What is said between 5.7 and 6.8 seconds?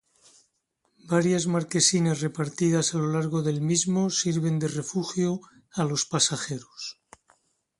a los pasajeros.